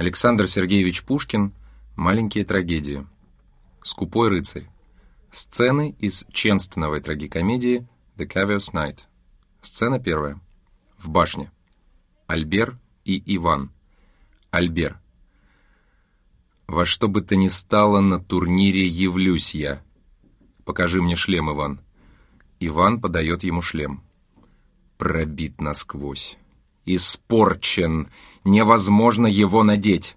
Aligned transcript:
Александр 0.00 0.48
Сергеевич 0.48 1.04
Пушкин 1.04 1.52
«Маленькие 1.94 2.46
трагедии». 2.46 3.06
«Скупой 3.82 4.30
рыцарь». 4.30 4.66
Сцены 5.30 5.94
из 5.98 6.24
ченственновой 6.32 7.02
трагикомедии 7.02 7.86
«The 8.16 8.26
Caviar's 8.26 8.72
Night». 8.72 9.00
Сцена 9.60 10.00
первая. 10.00 10.40
В 10.96 11.10
башне. 11.10 11.52
Альбер 12.26 12.78
и 13.04 13.22
Иван. 13.36 13.72
Альбер. 14.50 14.98
«Во 16.66 16.86
что 16.86 17.06
бы 17.06 17.20
то 17.20 17.36
ни 17.36 17.48
стало, 17.48 18.00
на 18.00 18.18
турнире 18.18 18.86
явлюсь 18.86 19.54
я. 19.54 19.82
Покажи 20.64 21.02
мне 21.02 21.14
шлем, 21.14 21.50
Иван». 21.50 21.78
Иван 22.58 23.02
подает 23.02 23.42
ему 23.42 23.60
шлем. 23.60 24.02
Пробит 24.96 25.60
насквозь. 25.60 26.38
Испорчен. 26.86 28.08
Невозможно 28.44 29.26
его 29.26 29.62
надеть. 29.62 30.16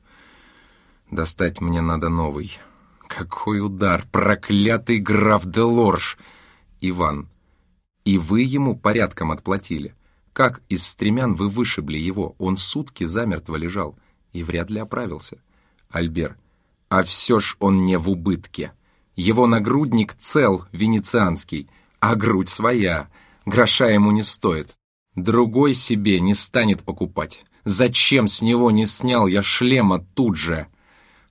Достать 1.12 1.62
мне 1.62 1.82
надо 1.82 2.10
новый. 2.10 2.58
Какой 3.08 3.60
удар! 3.60 4.06
Проклятый 4.12 5.00
граф 5.00 5.46
де 5.46 5.62
Лорж! 5.62 6.18
Иван. 6.82 7.30
И 8.06 8.18
вы 8.18 8.42
ему 8.42 8.76
порядком 8.76 9.32
отплатили. 9.32 9.96
Как 10.34 10.62
из 10.68 10.86
стремян 10.86 11.36
вы 11.36 11.48
вышибли 11.48 11.98
его? 11.98 12.36
Он 12.40 12.58
сутки 12.58 13.04
замертво 13.04 13.56
лежал 13.56 13.98
и 14.34 14.42
вряд 14.42 14.72
ли 14.72 14.80
оправился. 14.80 15.38
Альбер. 15.90 16.38
А 16.90 17.04
все 17.04 17.40
ж 17.40 17.56
он 17.60 17.86
не 17.86 17.98
в 17.98 18.10
убытке. 18.10 18.74
Его 19.16 19.46
нагрудник 19.46 20.16
цел, 20.16 20.66
венецианский, 20.72 21.70
а 22.00 22.16
грудь 22.16 22.50
своя, 22.50 23.10
гроша 23.46 23.88
ему 23.88 24.12
не 24.12 24.24
стоит. 24.24 24.74
Другой 25.16 25.76
себе 25.76 26.20
не 26.20 26.34
станет 26.34 26.84
покупать. 26.84 27.46
Зачем 27.66 28.28
с 28.28 28.42
него 28.42 28.72
не 28.72 28.86
снял 28.86 29.28
я 29.28 29.44
шлема 29.44 30.06
тут 30.16 30.38
же? 30.38 30.68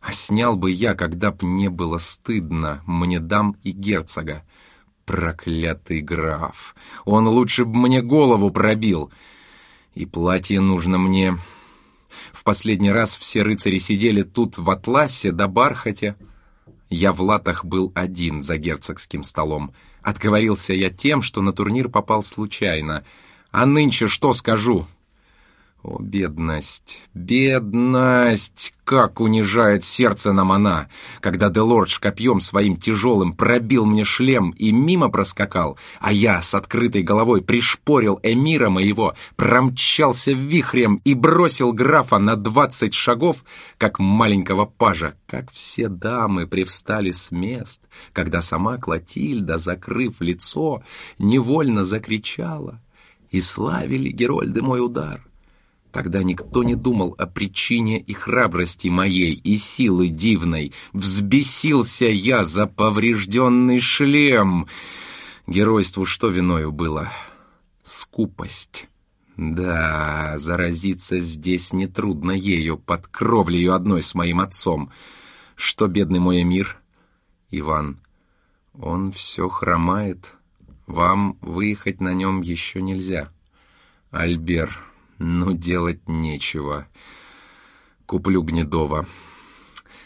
А 0.00 0.12
снял 0.12 0.56
бы 0.56 0.70
я, 0.70 0.95
когда 0.95 1.30
б 1.30 1.45
не 1.45 1.69
было 1.69 1.98
стыдно 1.98 2.83
мне 2.86 3.19
дам 3.20 3.56
и 3.62 3.70
герцога. 3.70 4.44
Проклятый 5.05 6.00
граф! 6.00 6.74
Он 7.05 7.27
лучше 7.27 7.64
б 7.64 7.77
мне 7.77 8.02
голову 8.02 8.50
пробил. 8.50 9.11
И 9.94 10.06
платье 10.06 10.61
нужно 10.61 10.98
мне... 10.98 11.36
В 12.33 12.44
последний 12.44 12.92
раз 12.92 13.17
все 13.17 13.42
рыцари 13.42 13.78
сидели 13.78 14.22
тут 14.22 14.58
в 14.58 14.69
атласе 14.70 15.33
да 15.33 15.48
бархате. 15.48 16.14
Я 16.91 17.12
в 17.12 17.22
латах 17.22 17.64
был 17.64 17.91
один 17.94 18.42
за 18.42 18.58
герцогским 18.58 19.22
столом. 19.22 19.72
Отговорился 20.02 20.74
я 20.74 20.91
тем, 20.91 21.22
что 21.22 21.41
на 21.41 21.52
турнир 21.52 21.89
попал 21.89 22.22
случайно— 22.22 23.05
а 23.53 23.67
нынче 23.67 24.08
что 24.08 24.33
скажу? 24.33 24.86
О, 25.83 25.98
бедность, 26.00 27.03
бедность! 27.12 28.72
Как 28.84 29.20
унижает 29.20 29.83
сердце 29.83 30.33
нам 30.33 30.53
она, 30.53 30.89
когда 31.20 31.48
Делордж 31.48 31.98
копьем 31.98 32.39
своим 32.41 32.77
тяжелым 32.77 33.34
пробил 33.34 33.84
мне 33.84 34.05
шлем 34.05 34.50
и 34.50 34.70
мимо 34.70 35.08
проскакал, 35.08 35.77
а 36.00 36.12
я 36.12 36.41
с 36.41 36.55
открытой 36.55 37.03
головой 37.03 37.42
пришпорил 37.42 38.20
эмира 38.23 38.70
моего, 38.70 39.14
промчался 39.34 40.33
вихрем 40.33 41.00
и 41.05 41.14
бросил 41.14 41.73
графа 41.73 42.19
на 42.19 42.36
двадцать 42.36 42.95
шагов, 42.95 43.45
как 43.77 43.98
маленького 43.98 44.67
пажа, 44.67 45.14
как 45.27 45.50
все 45.50 45.89
дамы 45.89 46.47
привстали 46.47 47.11
с 47.11 47.33
мест, 47.33 47.83
когда 48.12 48.41
сама 48.41 48.78
Клотильда, 48.78 49.58
закрыв 49.58 50.20
лицо, 50.20 50.84
невольно 51.19 51.83
закричала— 51.83 52.80
и 53.33 53.41
славили 53.41 54.11
Герольды 54.11 54.62
мой 54.62 54.84
удар. 54.84 55.27
Тогда 55.91 56.22
никто 56.22 56.62
не 56.62 56.75
думал 56.75 57.14
о 57.19 57.27
причине 57.27 58.00
и 58.00 58.12
храбрости 58.14 58.89
моей, 58.89 59.33
и 59.33 59.56
силы 59.56 60.08
дивной. 60.08 60.72
Взбесился 60.92 62.06
я 62.06 62.44
за 62.44 62.66
поврежденный 62.66 63.80
шлем. 63.80 64.69
Геройству 65.47 66.07
что 66.07 66.29
виною 66.29 66.73
было? 66.73 67.12
Скупость. 67.83 68.89
Да, 69.36 70.34
заразиться 70.36 71.18
здесь 71.18 71.73
нетрудно 71.73 72.33
ею, 72.33 72.78
под 72.78 73.07
кровлею 73.07 73.74
одной 73.74 74.02
с 74.02 74.14
моим 74.14 74.40
отцом. 74.40 74.90
Что, 75.57 75.89
бедный 75.89 76.20
мой 76.20 76.42
мир? 76.42 76.80
Иван, 77.51 77.98
он 78.78 79.12
все 79.12 79.48
хромает, 79.48 80.33
вам 80.92 81.39
выехать 81.41 82.03
на 82.03 82.13
нем 82.13 82.42
еще 82.42 82.83
нельзя. 82.83 83.33
Альбер, 84.11 84.79
ну 85.19 85.53
делать 85.55 86.07
нечего. 86.07 86.86
Куплю 88.05 88.42
Гнедова. 88.42 89.07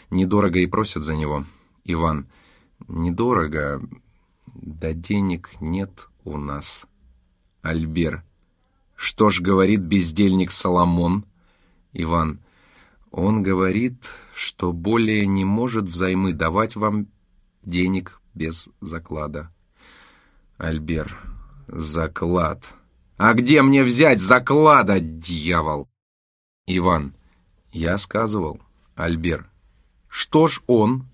Недорого 0.09 0.59
и 0.59 0.65
просят 0.65 1.03
за 1.03 1.15
него. 1.15 1.43
Иван, 1.83 2.27
недорого, 2.87 3.81
да 4.45 4.93
денег 4.93 5.51
нет 5.59 6.07
у 6.23 6.37
нас. 6.37 6.87
Альбер, 7.61 8.23
что 8.95 9.29
ж 9.29 9.41
говорит 9.41 9.81
бездельник 9.81 10.51
Соломон? 10.51 11.25
Иван, 11.91 12.39
он 13.11 13.43
говорит, 13.43 14.13
что 14.33 14.71
более 14.71 15.27
не 15.27 15.43
может 15.43 15.83
взаймы 15.83 16.31
давать 16.31 16.77
вам 16.77 17.07
денег 17.63 18.21
без 18.33 18.69
заклада. 18.79 19.51
Альбер. 20.57 21.15
Заклад. 21.67 22.73
А 23.17 23.33
где 23.33 23.61
мне 23.61 23.83
взять 23.83 24.19
заклада, 24.19 24.99
дьявол? 24.99 25.87
Иван. 26.65 27.15
Я 27.71 27.97
сказывал. 27.97 28.59
Альбер. 28.95 29.49
Что 30.07 30.47
ж 30.47 30.61
он? 30.65 31.07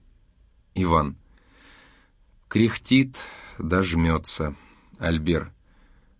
Иван. 0.75 1.17
Кряхтит, 2.47 3.19
дожмется. 3.57 4.55
Альбер. 4.97 5.51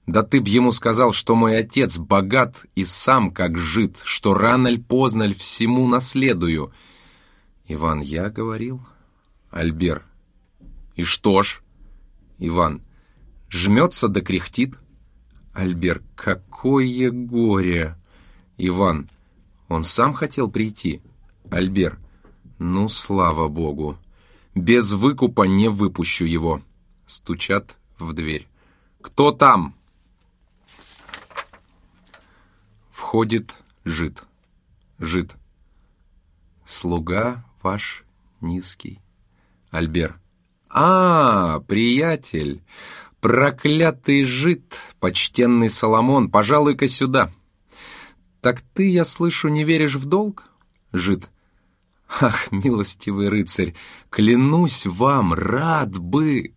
Да 0.06 0.24
ты 0.24 0.42
б 0.42 0.50
ему 0.50 0.72
сказал, 0.72 1.14
что 1.14 1.36
мой 1.36 1.58
отец 1.58 1.98
богат 1.98 2.66
и 2.76 2.84
сам 2.84 3.32
как 3.32 3.58
жит, 3.58 4.02
что 4.04 4.34
рано 4.34 4.68
ль 4.68 4.82
поздно 4.82 5.24
ль 5.24 5.34
всему 5.34 5.88
наследую. 5.88 6.74
Иван, 7.70 8.02
я 8.02 8.30
говорил. 8.30 8.82
Альбер. 9.50 10.06
И 10.96 11.04
что 11.04 11.42
ж? 11.42 11.62
Иван 12.38 12.82
жмется 13.54 14.08
да 14.08 14.20
кряхтит. 14.22 14.78
Альбер, 15.54 16.02
какое 16.16 17.12
горе! 17.12 17.96
Иван, 18.58 19.10
он 19.70 19.84
сам 19.84 20.14
хотел 20.14 20.50
прийти. 20.50 21.02
Альбер, 21.52 22.00
ну, 22.58 22.90
слава 22.90 23.48
богу. 23.48 23.98
Без 24.56 24.94
выкупа 24.94 25.44
не 25.44 25.70
выпущу 25.70 26.26
его. 26.26 26.62
Стучат 27.06 27.78
в 28.00 28.14
дверь. 28.14 28.48
Кто 29.02 29.32
там? 29.32 29.76
Входит 32.90 33.60
жид. 33.86 34.24
Жид. 34.98 35.36
Слуга 36.66 37.46
ваш 37.62 38.04
низкий. 38.42 39.00
Альбер. 39.70 40.20
А, 40.70 41.60
приятель, 41.62 42.64
«Проклятый 43.24 44.26
жид, 44.26 44.82
почтенный 45.00 45.70
Соломон, 45.70 46.30
пожалуй-ка 46.30 46.90
сюда!» 46.90 47.32
«Так 48.42 48.60
ты, 48.74 48.90
я 48.90 49.06
слышу, 49.06 49.48
не 49.48 49.64
веришь 49.64 49.96
в 49.96 50.04
долг?» 50.08 50.44
Жид. 50.92 51.30
«Ах, 52.20 52.52
милостивый 52.52 53.30
рыцарь, 53.30 53.76
клянусь 54.10 54.86
вам, 54.86 55.34
рад 55.34 55.98
бы!» 55.98 56.54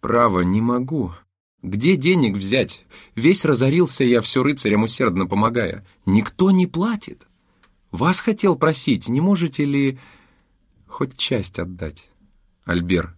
«Право, 0.00 0.40
не 0.40 0.62
могу. 0.62 1.12
Где 1.62 1.96
денег 1.96 2.38
взять? 2.38 2.86
Весь 3.14 3.44
разорился 3.44 4.02
я 4.02 4.22
все 4.22 4.42
рыцарям 4.42 4.84
усердно 4.84 5.26
помогая. 5.26 5.84
Никто 6.06 6.52
не 6.52 6.66
платит. 6.66 7.26
Вас 7.90 8.20
хотел 8.20 8.56
просить, 8.56 9.10
не 9.10 9.20
можете 9.20 9.66
ли 9.66 9.98
хоть 10.86 11.18
часть 11.18 11.58
отдать?» 11.58 12.08
Альбер. 12.64 13.14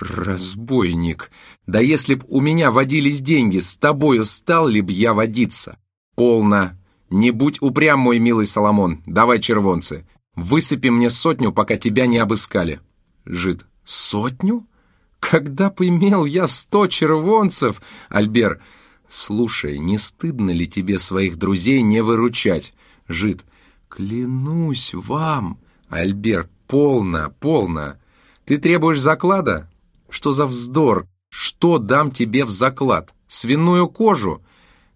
«Разбойник! 0.00 1.30
Да 1.66 1.80
если 1.80 2.14
б 2.14 2.24
у 2.28 2.40
меня 2.40 2.70
водились 2.70 3.20
деньги, 3.20 3.58
с 3.58 3.76
тобою 3.76 4.24
стал 4.24 4.68
ли 4.68 4.80
б 4.80 4.92
я 4.92 5.14
водиться?» 5.14 5.78
«Полно! 6.14 6.72
Не 7.10 7.30
будь 7.30 7.60
упрям, 7.60 8.00
мой 8.00 8.18
милый 8.18 8.46
Соломон, 8.46 9.02
давай 9.06 9.40
червонцы. 9.40 10.06
Высыпи 10.34 10.88
мне 10.88 11.10
сотню, 11.10 11.52
пока 11.52 11.76
тебя 11.76 12.06
не 12.06 12.18
обыскали». 12.18 12.80
Жид. 13.24 13.66
«Сотню? 13.84 14.66
Когда 15.20 15.70
б 15.70 15.86
имел 15.86 16.24
я 16.24 16.46
сто 16.46 16.86
червонцев?» 16.86 17.82
Альбер. 18.08 18.62
«Слушай, 19.08 19.78
не 19.78 19.98
стыдно 19.98 20.50
ли 20.50 20.66
тебе 20.66 20.98
своих 20.98 21.36
друзей 21.36 21.82
не 21.82 22.02
выручать?» 22.02 22.74
Жид. 23.06 23.44
«Клянусь 23.88 24.94
вам!» 24.94 25.58
Альбер. 25.88 26.48
«Полно, 26.66 27.32
полно! 27.40 27.98
Ты 28.46 28.58
требуешь 28.58 29.00
заклада? 29.00 29.70
Что 30.14 30.32
за 30.32 30.46
вздор? 30.46 31.08
Что 31.28 31.78
дам 31.78 32.12
тебе 32.12 32.44
в 32.44 32.50
заклад? 32.50 33.12
Свиную 33.26 33.88
кожу? 33.88 34.44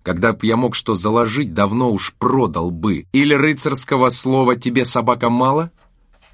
Когда 0.05 0.32
б 0.32 0.47
я 0.47 0.55
мог 0.56 0.76
что 0.76 0.94
заложить, 0.94 1.53
давно 1.53 1.91
уж 1.91 2.15
продал 2.15 2.70
бы. 2.70 3.05
Или 3.11 3.35
рыцарского 3.35 4.11
слова 4.11 4.55
«тебе 4.55 4.85
собака 4.85 5.29
мало»? 5.29 5.73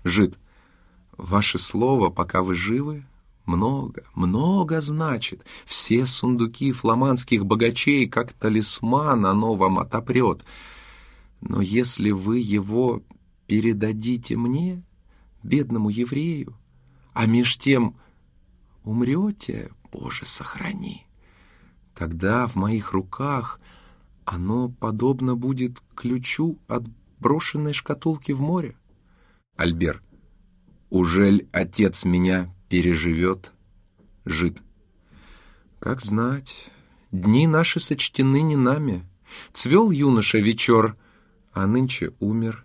Жид. 0.05 0.39
Ваше 1.17 1.57
слово, 1.57 2.11
пока 2.11 2.43
вы 2.43 2.55
живы, 2.57 3.07
много, 3.47 4.05
много 4.15 4.83
значит. 4.83 5.47
Все 5.65 6.05
сундуки 6.05 6.71
фламандских 6.71 7.47
богачей, 7.47 8.07
как 8.07 8.35
талисман, 8.35 9.25
оно 9.25 9.55
вам 9.55 9.79
отопрет. 9.79 10.45
Но 11.41 11.63
если 11.63 12.11
вы 12.11 12.39
его 12.39 13.03
передадите 13.47 14.37
мне, 14.37 14.83
бедному 15.43 15.89
еврею, 15.89 16.55
а 17.15 17.25
меж 17.25 17.57
тем 17.57 17.97
умрете, 18.85 19.71
Боже, 19.93 20.27
сохрани, 20.27 21.07
тогда 21.95 22.47
в 22.47 22.55
моих 22.55 22.93
руках 22.93 23.61
оно 24.25 24.69
подобно 24.69 25.35
будет 25.35 25.83
ключу 25.95 26.59
от 26.69 26.85
брошенной 27.19 27.73
шкатулки 27.73 28.33
в 28.33 28.41
море. 28.41 28.77
Альбер, 29.57 30.03
ужель 30.91 31.49
отец 31.53 32.05
меня 32.05 32.55
переживет? 32.69 33.53
Жид. 34.25 34.63
Как 35.79 36.01
знать, 36.01 36.71
дни 37.13 37.47
наши 37.47 37.79
сочтены 37.79 38.43
не 38.43 38.57
нами. 38.57 39.07
Цвел 39.53 39.91
юноша 39.91 40.39
вечер, 40.39 40.97
а 41.53 41.67
нынче 41.67 42.13
умер. 42.21 42.65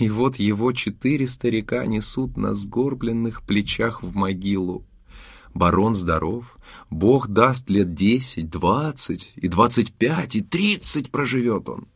И 0.00 0.10
вот 0.10 0.36
его 0.36 0.72
четыре 0.72 1.26
старика 1.26 1.84
несут 1.86 2.36
на 2.36 2.54
сгорбленных 2.54 3.42
плечах 3.42 4.02
в 4.02 4.14
могилу. 4.14 4.87
Барон 5.58 5.94
здоров, 5.94 6.56
Бог 6.88 7.26
даст 7.26 7.68
лет 7.68 7.92
десять, 7.92 8.48
двадцать, 8.48 9.32
и 9.34 9.48
двадцать 9.48 9.92
пять, 9.92 10.36
и 10.36 10.40
тридцать 10.40 11.10
проживет 11.10 11.68
он. 11.68 11.88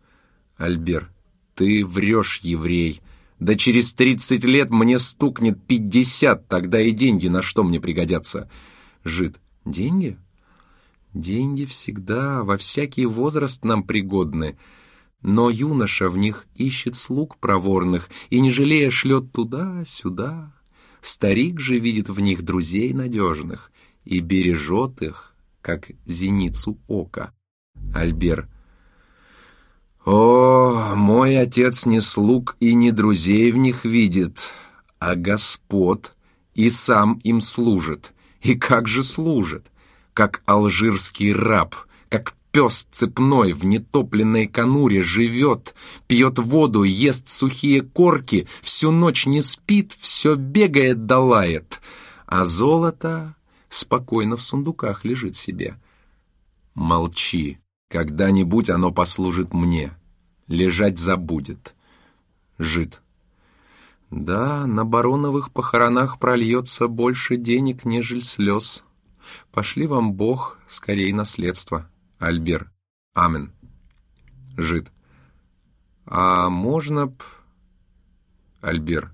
Альбер, 0.57 1.13
ты 1.55 1.87
врешь, 1.87 2.41
еврей. 2.43 3.01
Да 3.39 3.55
через 3.55 3.95
тридцать 3.95 4.43
лет 4.43 4.71
мне 4.71 4.99
стукнет 4.99 5.63
пятьдесят, 5.65 6.49
тогда 6.49 6.81
и 6.81 6.91
деньги 6.91 7.29
на 7.29 7.41
что 7.41 7.63
мне 7.63 7.79
пригодятся. 7.79 8.51
Жид, 9.05 9.41
деньги? 9.65 10.19
Деньги 11.15 11.65
всегда, 11.65 12.43
во 12.43 12.57
всякий 12.57 13.07
возраст 13.07 13.65
нам 13.65 13.85
пригодны. 13.85 14.59
Но 15.21 15.51
юноша 15.51 16.09
в 16.09 16.19
них 16.19 16.49
ищет 16.57 16.97
слуг 16.97 17.37
проворных 17.37 18.11
и, 18.29 18.41
не 18.41 18.51
жалея, 18.51 18.91
шлет 18.91 19.31
туда-сюда. 19.31 20.53
Старик 21.03 21.59
же 21.59 21.81
видит 21.81 22.09
в 22.09 22.21
них 22.21 22.43
друзей 22.43 22.93
надежных 22.93 23.73
и 24.05 24.21
бережет 24.21 25.03
их, 25.03 25.35
как 25.61 25.91
зеницу 26.07 26.79
ока. 26.87 27.35
Альбер. 27.93 28.49
О, 30.05 30.95
мой 30.95 31.37
отец 31.37 31.87
не 31.87 32.01
слуг 32.01 32.57
и 32.61 32.75
не 32.75 32.93
друзей 32.93 33.51
в 33.51 33.57
них 33.57 33.85
видит, 33.85 34.53
а 35.01 35.17
господ, 35.17 36.15
и 36.55 36.71
сам 36.71 37.19
им 37.25 37.41
служит. 37.41 38.13
И 38.41 38.55
как 38.55 38.87
же 38.87 39.03
служит? 39.03 39.73
Как 40.15 40.43
алжирский 40.47 41.33
раб, 41.33 41.75
как 42.11 42.35
Пес 42.53 42.87
цепной 42.91 43.55
в 43.55 43.65
нетопленной 43.65 44.47
конуре 44.47 45.03
живет, 45.03 45.75
пьет 46.07 46.39
воду, 46.39 46.83
ест 46.83 47.29
сухие 47.29 47.81
корки, 47.81 48.47
всю 48.61 48.91
ночь 48.91 49.25
не 49.25 49.41
спит, 49.41 49.93
все 49.99 50.35
бегает 50.35 51.07
да 51.07 51.19
лает, 51.19 51.81
а 52.27 52.45
золото 52.45 53.37
спокойно 53.71 54.37
в 54.37 54.43
сундуках 54.43 55.07
лежит 55.07 55.35
себе. 55.35 55.77
Молчи, 56.75 57.59
когда-нибудь 57.89 58.69
оно 58.69 58.93
послужит 58.93 59.55
мне, 59.55 59.97
лежать 60.47 60.99
забудет. 60.99 61.75
Жид. 62.59 63.01
Да, 64.11 64.67
на 64.67 64.85
бароновых 64.85 65.53
похоронах 65.53 66.19
прольется 66.19 66.87
больше 66.87 67.39
денег, 67.39 67.87
нежели 67.87 68.21
слез. 68.21 68.85
Пошли 69.53 69.87
вам 69.87 70.13
Бог, 70.13 70.59
скорее 70.69 71.15
наследство. 71.15 71.89
Альбер. 72.23 72.71
Амен. 73.15 73.53
Жид. 74.57 74.93
А 76.07 76.49
можно 76.51 77.09
б... 77.09 77.21
Альбер. 78.61 79.13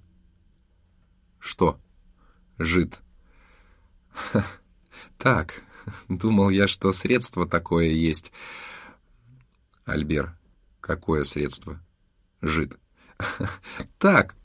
Что? 1.39 1.81
Жид. 2.59 3.01
Так, 5.17 5.63
думал 6.09 6.51
я, 6.51 6.69
что 6.69 6.93
средство 6.93 7.49
такое 7.49 7.89
есть. 7.89 8.31
Альбер. 9.85 10.37
Какое 10.81 11.25
средство? 11.25 11.81
Жид. 12.43 12.79
Так, 13.99 14.37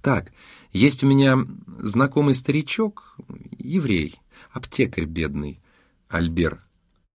так, 0.00 0.32
есть 0.72 1.02
у 1.02 1.08
меня 1.08 1.38
знакомый 1.80 2.34
старичок, 2.34 3.16
еврей, 3.58 4.20
аптекарь 4.52 5.06
бедный. 5.06 5.60
Альбер. 6.08 6.64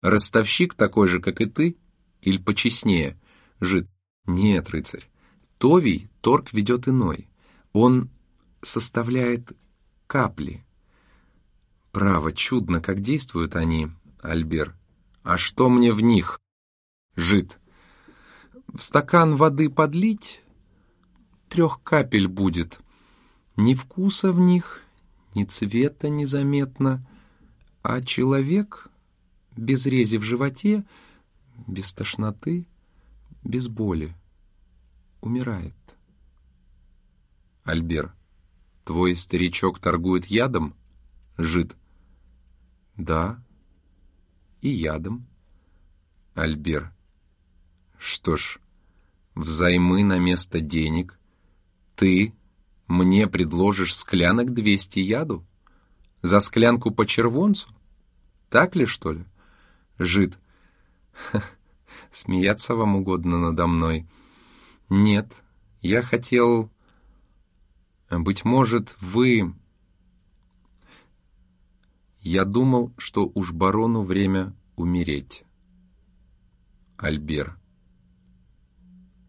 Ростовщик 0.05 0.75
такой 0.75 1.09
же, 1.09 1.19
как 1.19 1.41
и 1.41 1.47
ты? 1.47 1.79
Или 2.21 2.37
почестнее? 2.37 3.19
Жид. 3.59 3.89
Нет, 4.27 4.69
рыцарь. 4.69 5.09
Товий 5.57 6.11
торг 6.21 6.53
ведет 6.53 6.87
иной. 6.89 7.27
Он 7.73 8.11
составляет 8.61 9.57
капли. 10.07 10.63
Право, 11.91 12.33
чудно, 12.33 12.83
как 12.83 13.01
действуют 13.01 13.57
они, 13.57 13.89
Альбер. 14.21 14.77
А 15.23 15.39
что 15.39 15.71
мне 15.71 15.91
в 15.91 16.03
них? 16.03 16.39
Жид. 17.17 17.59
В 18.75 18.83
стакан 18.83 19.37
воды 19.37 19.71
подлить, 19.71 20.43
трех 21.49 21.83
капель 21.83 22.29
будет. 22.29 22.79
Ни 23.57 23.73
вкуса 23.73 24.33
в 24.33 24.39
них, 24.39 24.83
ни 25.35 25.45
цвета 25.45 26.11
незаметно, 26.11 27.07
а 27.83 28.03
человек 28.03 28.91
без 29.57 29.87
рези 29.87 30.17
в 30.19 30.23
животе, 30.23 30.85
без 31.67 31.93
тошноты, 31.93 32.67
без 33.43 33.69
боли. 33.69 34.15
Умирает. 35.21 35.75
Альбер, 37.63 38.15
твой 38.85 39.17
старичок 39.17 39.79
торгует 39.79 40.27
ядом? 40.27 40.75
Жид. 41.39 41.77
Да, 42.97 43.43
и 44.61 44.69
ядом. 44.69 45.27
Альбер. 46.35 46.93
Что 47.99 48.37
ж, 48.37 48.59
взаймы 49.35 50.05
на 50.05 50.19
место 50.19 50.61
денег 50.61 51.19
ты 51.97 52.35
мне 52.87 53.27
предложишь 53.29 53.97
склянок 53.97 54.53
двести 54.53 54.99
яду? 54.99 55.47
За 56.23 56.41
склянку 56.41 56.91
по 56.91 57.07
червонцу? 57.07 57.69
Так 58.51 58.77
ли, 58.77 58.85
что 58.85 59.13
ли? 59.13 59.25
Жид. 59.99 60.39
Смеяться 62.11 62.75
вам 62.75 62.97
угодно 62.97 63.39
надо 63.39 63.67
мной. 63.67 64.07
Нет, 64.89 65.43
я 65.81 66.03
хотел... 66.03 66.71
Быть 68.11 68.45
может, 68.45 68.97
вы... 69.01 69.55
Я 72.21 72.45
думал, 72.45 72.93
что 72.97 73.31
уж 73.35 73.53
барону 73.53 74.03
время 74.03 74.55
умереть. 74.77 75.45
Альбер. 76.97 77.59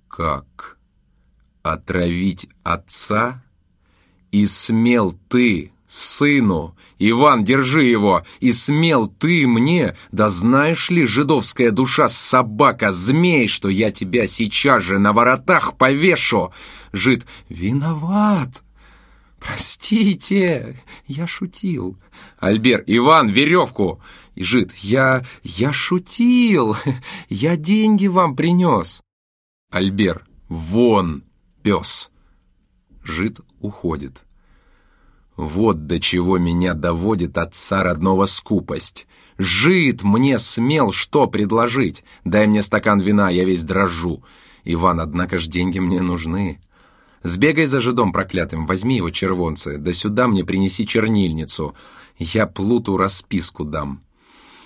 Как? 0.07 0.77
Отравить 1.61 2.47
отца? 2.63 3.43
И 4.31 4.45
смел 4.45 5.13
ты, 5.29 5.73
сыну, 5.87 6.75
Иван, 6.97 7.43
держи 7.43 7.83
его, 7.85 8.23
и 8.39 8.51
смел 8.51 9.07
ты 9.07 9.47
мне, 9.47 9.95
да 10.11 10.29
знаешь 10.29 10.89
ли, 10.89 11.05
жидовская 11.05 11.71
душа, 11.71 12.07
собака, 12.07 12.91
змей, 12.91 13.47
что 13.47 13.69
я 13.69 13.91
тебя 13.91 14.27
сейчас 14.27 14.83
же 14.83 14.99
на 14.99 15.13
воротах 15.13 15.77
повешу. 15.77 16.51
Жид, 16.91 17.25
виноват, 17.49 18.63
простите, 19.39 20.81
я 21.07 21.27
шутил. 21.27 21.97
Альбер, 22.39 22.83
Иван, 22.87 23.27
веревку. 23.27 24.01
И 24.35 24.43
Жид, 24.43 24.73
я, 24.77 25.23
я 25.43 25.71
шутил, 25.71 26.75
я 27.29 27.55
деньги 27.55 28.07
вам 28.07 28.35
принес. 28.35 29.01
Альбер, 29.71 30.25
вон, 30.49 31.23
пес. 31.63 32.11
Жид 33.03 33.39
уходит. 33.59 34.24
Вот 35.37 35.85
до 35.87 35.99
чего 35.99 36.37
меня 36.37 36.73
доводит 36.73 37.37
отца 37.37 37.83
родного 37.83 38.25
скупость. 38.25 39.05
Жид 39.37 40.03
мне 40.03 40.39
смел 40.39 40.91
что 40.91 41.27
предложить. 41.27 42.05
Дай 42.23 42.47
мне 42.47 42.61
стакан 42.61 42.99
вина, 42.99 43.29
я 43.29 43.43
весь 43.43 43.65
дрожу. 43.65 44.23
Иван, 44.63 44.99
однако 44.99 45.37
ж 45.37 45.47
деньги 45.47 45.79
мне 45.79 46.01
нужны. 46.01 46.59
Сбегай 47.21 47.65
за 47.65 47.81
жидом 47.81 48.13
проклятым, 48.13 48.65
возьми 48.65 48.97
его 48.97 49.09
червонцы, 49.09 49.77
да 49.77 49.91
сюда 49.93 50.27
мне 50.27 50.45
принеси 50.45 50.85
чернильницу. 50.87 51.75
Я 52.17 52.45
плуту 52.47 52.97
расписку 52.97 53.65
дам. 53.65 54.03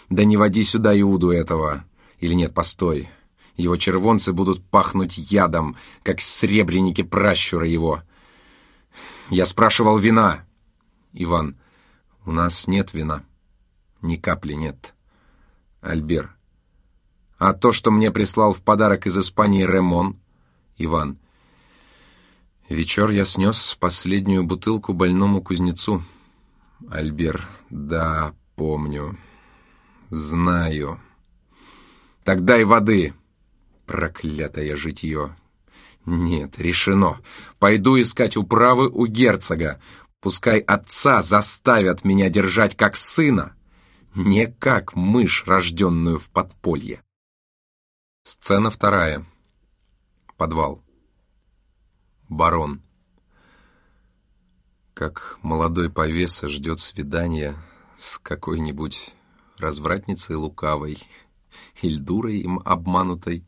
Да 0.09 0.23
не 0.23 0.37
води 0.37 0.63
сюда 0.63 0.99
Иуду 0.99 1.31
этого. 1.31 1.85
Или 2.19 2.33
нет, 2.33 2.53
постой. 2.53 3.09
Его 3.55 3.77
червонцы 3.77 4.33
будут 4.33 4.63
пахнуть 4.63 5.17
ядом, 5.17 5.77
как 6.03 6.21
сребреники 6.21 7.01
пращура 7.01 7.67
его. 7.67 8.03
Я 9.29 9.45
спрашивал 9.45 9.97
вина. 9.97 10.45
Иван. 11.13 11.57
У 12.25 12.31
нас 12.31 12.67
нет 12.67 12.93
вина. 12.93 13.23
Ни 14.01 14.15
капли 14.15 14.53
нет. 14.53 14.95
Альбер. 15.81 16.35
А 17.37 17.53
то, 17.53 17.71
что 17.71 17.91
мне 17.91 18.11
прислал 18.11 18.53
в 18.53 18.61
подарок 18.61 19.07
из 19.07 19.17
Испании 19.17 19.63
Ремон? 19.63 20.19
Иван. 20.77 21.17
Вечер 22.67 23.09
я 23.09 23.25
снес 23.25 23.75
последнюю 23.79 24.43
бутылку 24.43 24.93
больному 24.93 25.41
кузнецу. 25.41 26.03
Альбер. 26.89 27.47
Да, 27.69 28.33
помню. 28.55 29.17
Знаю. 30.09 30.99
Тогда 32.23 32.59
и 32.59 32.63
воды. 32.63 33.13
Проклятое 33.85 34.75
житье. 34.75 35.35
Нет, 36.05 36.59
решено. 36.59 37.19
Пойду 37.57 37.99
искать 37.99 38.37
управы 38.37 38.89
у 38.89 39.07
герцога. 39.07 39.79
Пускай 40.21 40.59
отца 40.59 41.21
заставят 41.21 42.03
меня 42.03 42.29
держать 42.29 42.75
как 42.75 42.97
сына, 42.97 43.55
не 44.15 44.47
как 44.47 44.95
мышь, 44.95 45.45
рожденную 45.45 46.19
в 46.19 46.29
подполье. 46.29 47.01
Сцена 48.23 48.69
вторая. 48.69 49.25
Подвал. 50.35 50.83
Барон. 52.27 52.81
Как 54.93 55.39
молодой 55.41 55.89
повеса 55.89 56.49
ждет 56.49 56.79
свидания 56.79 57.55
с 57.97 58.19
какой-нибудь 58.19 59.13
развратницей 59.57 60.35
лукавой 60.35 60.97
или 61.81 61.97
дурой 61.97 62.39
им 62.39 62.61
обманутой, 62.65 63.45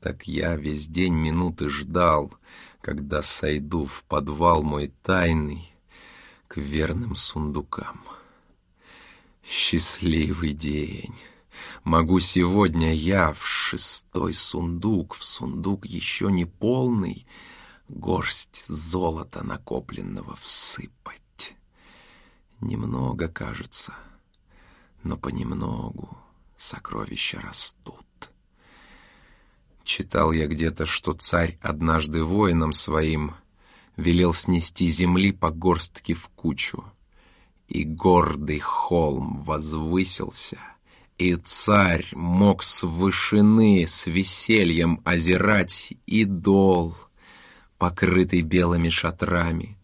так 0.00 0.28
я 0.28 0.54
весь 0.54 0.86
день 0.86 1.14
минуты 1.14 1.68
ждал, 1.68 2.32
когда 2.84 3.22
сойду 3.22 3.86
в 3.86 4.04
подвал 4.04 4.62
мой 4.62 4.92
тайный 5.02 5.72
к 6.48 6.58
верным 6.58 7.14
сундукам. 7.14 8.04
Счастливый 9.42 10.52
день! 10.52 11.14
Могу 11.82 12.20
сегодня 12.20 12.92
я 12.92 13.32
в 13.32 13.46
шестой 13.46 14.34
сундук, 14.34 15.14
в 15.14 15.24
сундук 15.24 15.86
еще 15.86 16.30
не 16.30 16.44
полный, 16.44 17.26
горсть 17.88 18.66
золота 18.66 19.42
накопленного 19.42 20.36
всыпать. 20.36 21.56
Немного, 22.60 23.28
кажется, 23.28 23.94
но 25.02 25.16
понемногу 25.16 26.18
сокровища 26.58 27.40
растут. 27.40 28.03
Читал 29.84 30.32
я 30.32 30.46
где-то, 30.46 30.86
что 30.86 31.12
царь 31.12 31.58
однажды 31.60 32.24
воинам 32.24 32.72
своим 32.72 33.34
велел 33.96 34.32
снести 34.32 34.88
земли 34.88 35.30
по 35.30 35.50
горстке 35.50 36.14
в 36.14 36.28
кучу. 36.28 36.84
И 37.68 37.84
гордый 37.84 38.58
холм 38.58 39.42
возвысился, 39.42 40.58
и 41.18 41.34
царь 41.36 42.06
мог 42.12 42.62
с 42.62 42.82
вышины 42.82 43.86
с 43.86 44.06
весельем 44.06 45.00
озирать 45.04 45.94
и 46.06 46.24
дол, 46.24 46.96
покрытый 47.78 48.42
белыми 48.42 48.88
шатрами, 48.88 49.78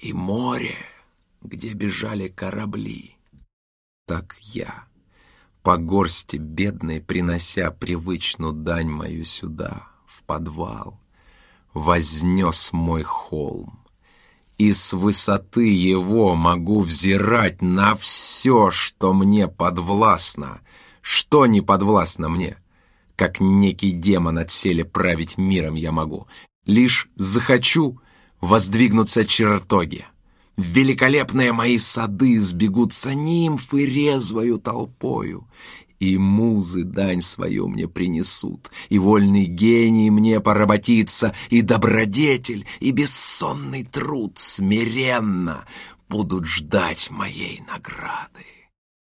и 0.00 0.12
море, 0.12 0.76
где 1.42 1.72
бежали 1.74 2.28
корабли. 2.28 3.16
Так 4.06 4.36
я 4.40 4.86
по 5.62 5.76
горсти 5.76 6.36
бедной 6.36 7.00
принося 7.00 7.70
привычную 7.70 8.52
дань 8.52 8.88
мою 8.88 9.24
сюда, 9.24 9.86
в 10.06 10.22
подвал, 10.24 11.00
вознес 11.72 12.72
мой 12.72 13.02
холм. 13.02 13.78
И 14.58 14.72
с 14.72 14.92
высоты 14.92 15.72
его 15.72 16.34
могу 16.34 16.82
взирать 16.82 17.62
на 17.62 17.94
все, 17.94 18.70
что 18.70 19.12
мне 19.12 19.48
подвластно, 19.48 20.60
что 21.00 21.46
не 21.46 21.60
подвластно 21.60 22.28
мне. 22.28 22.58
Как 23.16 23.40
некий 23.40 23.92
демон 23.92 24.38
отселе 24.38 24.84
править 24.84 25.38
миром 25.38 25.74
я 25.74 25.92
могу. 25.92 26.26
Лишь 26.66 27.08
захочу 27.16 28.00
воздвигнуться 28.40 29.24
чертоги. 29.24 30.06
В 30.56 30.64
великолепные 30.64 31.52
мои 31.52 31.78
сады 31.78 32.38
сбегутся 32.38 33.14
нимфы 33.14 33.86
резвою 33.86 34.58
толпою, 34.58 35.48
и 35.98 36.18
музы 36.18 36.84
дань 36.84 37.22
свою 37.22 37.68
мне 37.68 37.88
принесут, 37.88 38.70
и 38.88 38.98
вольный 38.98 39.46
гений 39.46 40.10
мне 40.10 40.40
поработится, 40.40 41.34
и 41.48 41.62
добродетель, 41.62 42.66
и 42.80 42.90
бессонный 42.90 43.84
труд 43.84 44.36
смиренно 44.36 45.64
будут 46.08 46.46
ждать 46.46 47.10
моей 47.10 47.62
награды. 47.72 48.44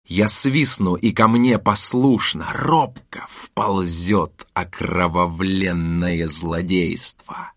Я 0.07 0.28
свистну, 0.28 0.95
и 0.95 1.12
ко 1.12 1.26
мне 1.26 1.59
послушно, 1.59 2.47
робко 2.52 3.26
вползет 3.28 4.47
окровавленное 4.54 6.26
злодейство 6.26 7.52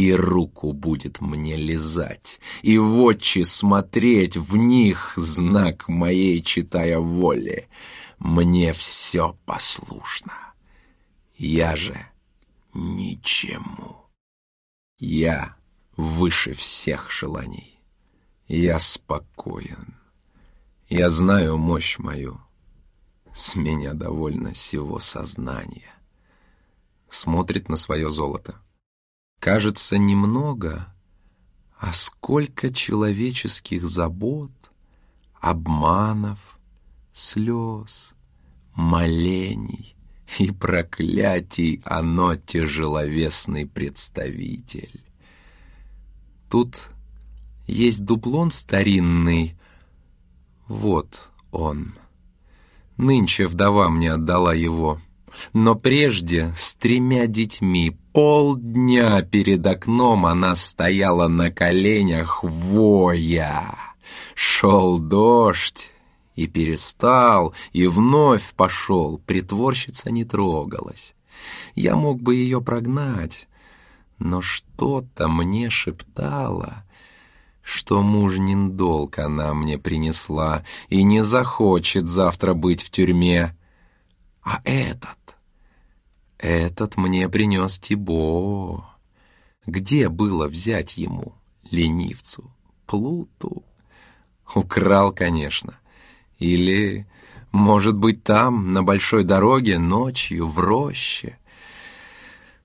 и 0.00 0.12
руку 0.14 0.72
будет 0.72 1.20
мне 1.20 1.56
лизать, 1.56 2.40
и 2.62 2.78
в 2.78 3.02
очи 3.02 3.42
смотреть 3.42 4.36
в 4.38 4.56
них 4.56 5.12
знак 5.16 5.88
моей, 5.88 6.42
читая 6.42 6.98
воли. 6.98 7.68
Мне 8.18 8.72
все 8.72 9.36
послушно. 9.44 10.32
Я 11.36 11.76
же 11.76 12.06
ничему. 12.72 14.06
Я 14.98 15.56
выше 15.96 16.54
всех 16.54 17.10
желаний. 17.10 17.78
Я 18.48 18.78
спокоен. 18.78 19.98
Я 20.88 21.10
знаю 21.10 21.58
мощь 21.58 21.98
мою. 21.98 22.40
С 23.34 23.54
меня 23.54 23.92
довольно 23.92 24.54
всего 24.54 24.98
сознания. 24.98 25.94
Смотрит 27.08 27.68
на 27.68 27.76
свое 27.76 28.10
золото. 28.10 28.60
Кажется, 29.40 29.96
немного, 29.96 30.94
а 31.78 31.94
сколько 31.94 32.70
человеческих 32.70 33.88
забот, 33.88 34.50
обманов, 35.40 36.58
слез, 37.14 38.14
молений 38.74 39.96
и 40.38 40.50
проклятий 40.50 41.80
оно 41.86 42.36
тяжеловесный 42.36 43.66
представитель. 43.66 45.02
Тут 46.50 46.90
есть 47.66 48.04
дублон 48.04 48.50
старинный, 48.50 49.56
вот 50.66 51.30
он. 51.50 51.94
Нынче 52.98 53.46
вдова 53.46 53.88
мне 53.88 54.12
отдала 54.12 54.52
его, 54.52 55.00
но 55.52 55.74
прежде 55.74 56.52
с 56.56 56.74
тремя 56.74 57.26
детьми 57.26 57.96
полдня 58.12 59.22
перед 59.22 59.66
окном 59.66 60.26
она 60.26 60.54
стояла 60.54 61.28
на 61.28 61.50
коленях, 61.50 62.42
воя. 62.42 63.74
Шел 64.34 64.98
дождь, 64.98 65.92
и 66.40 66.46
перестал, 66.46 67.54
и 67.72 67.86
вновь 67.86 68.54
пошел, 68.54 69.18
притворщица 69.18 70.10
не 70.10 70.24
трогалась. 70.24 71.14
Я 71.74 71.96
мог 71.96 72.20
бы 72.20 72.34
ее 72.34 72.60
прогнать, 72.62 73.48
но 74.18 74.40
что-то 74.40 75.28
мне 75.28 75.68
шептало, 75.68 76.84
что 77.62 78.02
мужнин 78.02 78.76
долг 78.76 79.18
она 79.18 79.52
мне 79.54 79.78
принесла 79.78 80.64
и 80.88 81.02
не 81.02 81.22
захочет 81.22 82.08
завтра 82.08 82.54
быть 82.54 82.82
в 82.82 82.90
тюрьме. 82.90 83.56
А 84.42 84.60
этот, 84.64 85.18
этот 86.40 86.96
мне 86.96 87.28
принес 87.28 87.78
Тибо. 87.78 88.84
Где 89.66 90.08
было 90.08 90.48
взять 90.48 90.96
ему, 90.96 91.34
ленивцу, 91.70 92.50
плуту? 92.86 93.62
Украл, 94.54 95.12
конечно. 95.12 95.78
Или, 96.38 97.06
может 97.52 97.96
быть, 97.96 98.24
там, 98.24 98.72
на 98.72 98.82
большой 98.82 99.24
дороге, 99.24 99.78
ночью, 99.78 100.48
в 100.48 100.58
роще. 100.58 101.36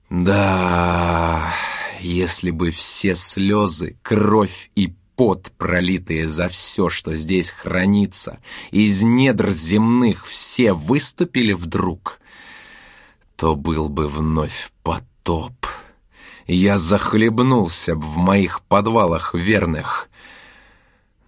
Да, 0.08 1.52
если 2.00 2.50
бы 2.50 2.70
все 2.70 3.14
слезы, 3.14 3.96
кровь 4.02 4.70
и 4.74 4.94
пот, 5.16 5.52
пролитые 5.58 6.28
за 6.28 6.48
все, 6.48 6.88
что 6.88 7.14
здесь 7.14 7.50
хранится, 7.50 8.38
из 8.70 9.02
недр 9.02 9.50
земных 9.50 10.26
все 10.26 10.72
выступили 10.72 11.52
вдруг, 11.52 12.20
то 13.36 13.54
был 13.54 13.88
бы 13.88 14.08
вновь 14.08 14.72
потоп. 14.82 15.66
Я 16.46 16.78
захлебнулся 16.78 17.94
б 17.94 18.00
в 18.00 18.16
моих 18.16 18.62
подвалах 18.62 19.34
верных, 19.34 20.08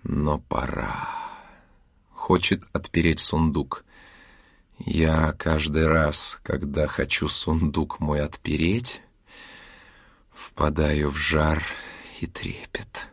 но 0.02 0.38
пора. 0.38 1.08
Хочет 2.14 2.64
отпереть 2.72 3.20
сундук. 3.20 3.84
Я 4.78 5.32
каждый 5.32 5.86
раз, 5.86 6.38
когда 6.42 6.86
хочу 6.86 7.28
сундук 7.28 8.00
мой 8.00 8.22
отпереть, 8.22 9.02
впадаю 10.32 11.10
в 11.10 11.16
жар 11.16 11.62
и 12.20 12.26
трепет. 12.26 13.08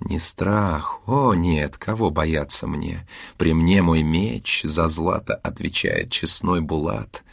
Не 0.00 0.18
страх, 0.18 1.00
о 1.06 1.34
нет, 1.34 1.76
кого 1.76 2.10
бояться 2.10 2.66
мне? 2.66 3.06
При 3.36 3.52
мне 3.52 3.82
мой 3.82 4.02
меч, 4.02 4.62
за 4.64 4.86
злато 4.86 5.34
отвечает 5.34 6.10
честной 6.10 6.60
булат. 6.60 7.24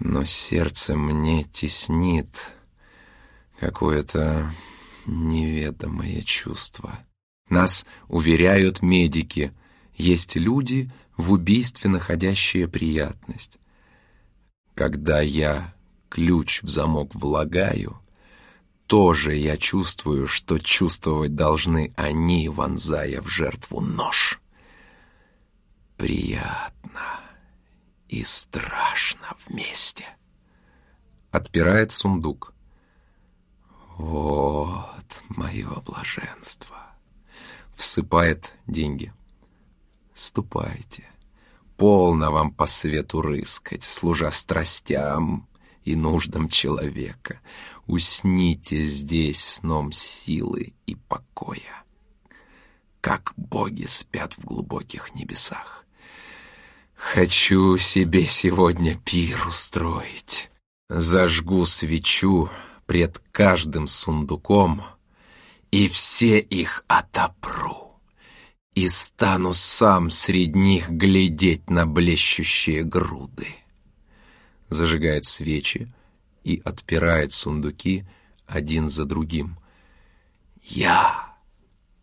Но 0.00 0.24
сердце 0.24 0.96
мне 0.96 1.44
теснит 1.44 2.54
какое-то 3.58 4.50
неведомое 5.04 6.22
чувство. 6.22 6.98
Нас 7.50 7.84
уверяют 8.08 8.80
медики, 8.80 9.52
есть 9.94 10.36
люди, 10.36 10.90
в 11.18 11.32
убийстве 11.32 11.90
находящие 11.90 12.66
приятность. 12.66 13.58
Когда 14.74 15.20
я 15.20 15.74
ключ 16.08 16.62
в 16.62 16.68
замок 16.70 17.14
влагаю, 17.14 18.00
тоже 18.86 19.36
я 19.36 19.58
чувствую, 19.58 20.26
что 20.26 20.58
чувствовать 20.58 21.34
должны 21.34 21.92
они, 21.96 22.48
вонзая 22.48 23.20
в 23.20 23.28
жертву 23.28 23.80
нож. 23.80 24.40
Приятно 25.98 27.29
и 28.10 28.24
страшно 28.24 29.36
вместе. 29.46 30.04
Отпирает 31.30 31.92
сундук. 31.92 32.52
Вот 33.96 35.22
мое 35.28 35.68
блаженство. 35.86 36.76
Всыпает 37.74 38.54
деньги. 38.66 39.12
Ступайте. 40.12 41.08
Полно 41.76 42.32
вам 42.32 42.52
по 42.52 42.66
свету 42.66 43.22
рыскать, 43.22 43.84
служа 43.84 44.30
страстям 44.32 45.48
и 45.84 45.94
нуждам 45.94 46.48
человека. 46.48 47.40
Усните 47.86 48.82
здесь 48.82 49.40
сном 49.40 49.92
силы 49.92 50.74
и 50.86 50.96
покоя, 50.96 51.84
как 53.00 53.32
боги 53.36 53.86
спят 53.86 54.34
в 54.36 54.44
глубоких 54.44 55.14
небесах. 55.14 55.79
Хочу 57.00 57.78
себе 57.78 58.26
сегодня 58.26 58.94
пир 58.94 59.48
устроить. 59.48 60.50
Зажгу 60.90 61.64
свечу 61.64 62.50
пред 62.84 63.22
каждым 63.32 63.88
сундуком 63.88 64.82
и 65.70 65.88
все 65.88 66.38
их 66.38 66.84
отопру. 66.88 67.98
И 68.74 68.86
стану 68.86 69.54
сам 69.54 70.10
среди 70.10 70.58
них 70.58 70.90
глядеть 70.90 71.70
на 71.70 71.86
блещущие 71.86 72.84
груды. 72.84 73.48
Зажигает 74.68 75.24
свечи 75.24 75.90
и 76.44 76.60
отпирает 76.64 77.32
сундуки 77.32 78.04
один 78.46 78.90
за 78.90 79.06
другим. 79.06 79.58
Я 80.62 81.34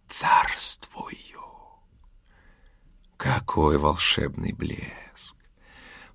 царствую. 0.09 1.26
Какой 3.17 3.79
волшебный 3.79 4.53
блеск! 4.53 5.35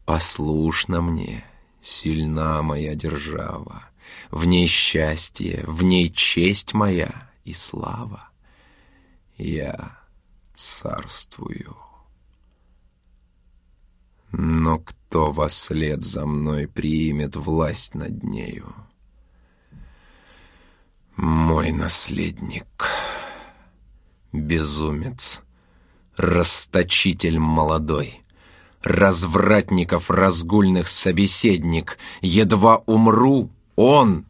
Послушна 0.06 1.02
мне, 1.02 1.44
сильна 1.80 2.62
моя 2.62 2.94
держава, 2.94 3.85
В 4.30 4.44
ней 4.47 4.66
счастье, 4.66 5.64
в 5.66 5.82
ней 5.82 6.11
честь 6.11 6.75
моя 6.75 7.30
и 7.44 7.52
слава. 7.52 8.30
Я 9.37 9.99
царствую. 10.54 11.76
Но 14.32 14.78
кто 14.78 15.30
во 15.30 15.49
след 15.49 16.02
за 16.02 16.26
мной 16.26 16.66
примет 16.66 17.37
власть 17.37 17.94
над 17.94 18.23
нею? 18.23 18.75
Мой 21.16 21.73
наследник, 21.73 22.87
безумец, 24.32 25.43
расточитель 26.17 27.39
молодой, 27.39 28.23
развратников 28.83 30.11
разгульных 30.11 30.89
собеседник, 30.89 31.99
едва 32.21 32.83
умру, 32.87 33.51
он, 33.77 34.27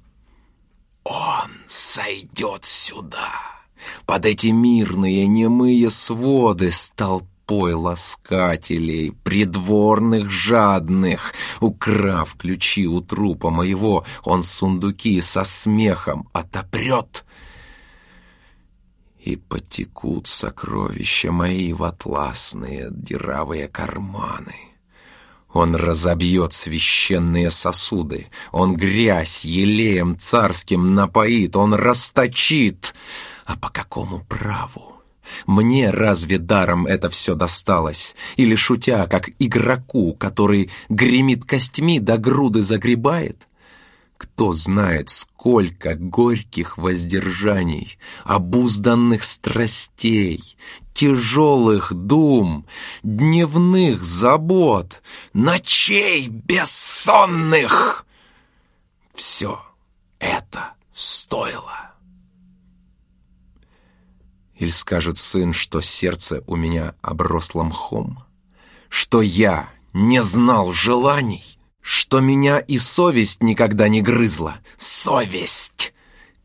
он 1.04 1.50
сойдет 1.66 2.64
сюда, 2.64 3.32
под 4.06 4.26
эти 4.26 4.48
мирные 4.48 5.26
немые 5.26 5.90
своды 5.90 6.70
с 6.70 6.90
толпой 6.90 7.74
ласкателей, 7.74 9.12
придворных 9.12 10.30
жадных. 10.30 11.34
Украв 11.60 12.36
ключи 12.36 12.86
у 12.86 13.00
трупа 13.00 13.50
моего, 13.50 14.04
он 14.24 14.42
сундуки 14.42 15.20
со 15.20 15.44
смехом 15.44 16.28
отопрет— 16.32 17.24
и 19.22 19.36
потекут 19.36 20.26
сокровища 20.26 21.30
мои 21.30 21.72
в 21.72 21.84
атласные 21.84 22.90
дыравые 22.90 23.68
карманы. 23.68 24.56
Он 25.52 25.76
разобьет 25.76 26.54
священные 26.54 27.50
сосуды, 27.50 28.28
он 28.50 28.74
грязь 28.74 29.44
елеем 29.44 30.18
царским 30.18 30.94
напоит, 30.94 31.56
он 31.56 31.74
расточит. 31.74 32.94
А 33.44 33.56
по 33.56 33.68
какому 33.68 34.24
праву? 34.24 34.96
Мне 35.46 35.90
разве 35.90 36.38
даром 36.38 36.86
это 36.86 37.08
все 37.08 37.34
досталось? 37.34 38.16
Или 38.36 38.56
шутя, 38.56 39.06
как 39.06 39.30
игроку, 39.38 40.14
который 40.14 40.70
гремит 40.88 41.44
костьми 41.44 42.00
до 42.00 42.18
груды 42.18 42.62
загребает? 42.62 43.46
Кто 44.16 44.52
знает, 44.52 45.10
сколько 45.10 45.31
горьких 45.44 46.78
воздержаний, 46.78 47.98
обузданных 48.24 49.24
страстей, 49.24 50.56
тяжелых 50.94 51.92
дум, 51.92 52.66
дневных 53.02 54.04
забот, 54.04 55.02
ночей 55.32 56.28
бессонных. 56.28 58.06
Все 59.14 59.60
это 60.18 60.74
стоило. 60.92 61.92
Или 64.54 64.70
скажет 64.70 65.18
сын, 65.18 65.52
что 65.52 65.80
сердце 65.80 66.42
у 66.46 66.54
меня 66.54 66.94
обросло 67.02 67.64
мхом, 67.64 68.22
что 68.88 69.22
я 69.22 69.68
не 69.92 70.22
знал 70.22 70.72
желаний, 70.72 71.58
что 71.82 72.20
меня 72.20 72.58
и 72.60 72.78
совесть 72.78 73.42
никогда 73.42 73.88
не 73.88 74.00
грызла. 74.00 74.58
Совесть! 74.78 75.92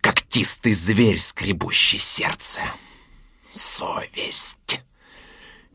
Когтистый 0.01 0.73
зверь, 0.73 1.19
скребущий 1.19 1.99
сердце. 1.99 2.59
Совесть! 3.45 4.81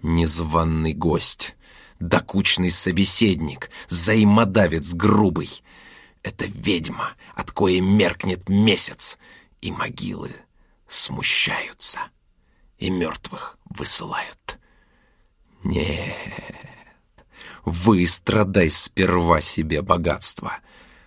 Незваный 0.03 0.95
гость, 0.95 1.57
докучный 2.01 2.73
собеседник, 2.73 3.71
взаимодавец 3.89 4.95
грубый. 4.95 5.63
Это 6.23 6.45
ведьма, 6.47 7.15
от 7.35 7.53
коей 7.53 7.81
меркнет 7.81 8.49
месяц, 8.49 9.17
и 9.61 9.71
могилы 9.71 10.31
смущаются, 10.89 12.01
и 12.79 12.91
мертвых 12.91 13.59
высылают. 13.65 14.59
Нет, 15.63 16.17
Выстрадай 17.65 18.71
сперва 18.71 19.41
себе 19.41 19.83
богатство, 19.83 20.55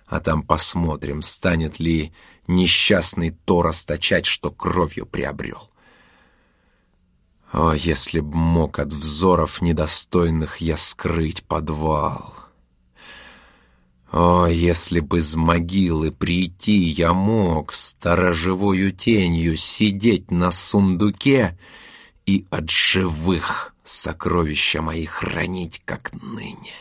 а 0.07 0.19
там 0.19 0.41
посмотрим, 0.41 1.21
станет 1.21 1.79
ли 1.79 2.13
несчастный 2.47 3.31
то 3.45 3.61
расточать, 3.61 4.25
что 4.25 4.51
кровью 4.51 5.05
приобрел. 5.05 5.69
О, 7.51 7.73
если 7.73 8.21
б 8.21 8.35
мог 8.35 8.79
от 8.79 8.93
взоров 8.93 9.61
недостойных 9.61 10.57
я 10.57 10.77
скрыть 10.77 11.43
подвал! 11.43 12.33
О, 14.11 14.47
если 14.47 15.01
бы 15.01 15.17
из 15.17 15.35
могилы 15.35 16.11
прийти 16.11 16.77
я 16.77 17.13
мог, 17.13 17.73
сторожевою 17.73 18.93
тенью 18.93 19.57
сидеть 19.57 20.31
на 20.31 20.51
сундуке 20.51 21.57
и 22.25 22.45
от 22.49 22.69
живых 22.69 23.74
сокровища 23.85 24.81
мои 24.81 25.05
хранить, 25.05 25.81
как 25.85 26.11
ныне. 26.21 26.73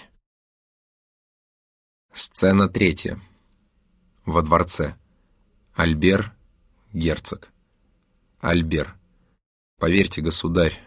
Сцена 2.12 2.68
третья. 2.68 3.20
Во 4.24 4.40
дворце. 4.40 4.96
Альбер, 5.74 6.34
герцог. 6.92 7.50
Альбер. 8.40 8.96
Поверьте, 9.78 10.22
государь, 10.22 10.80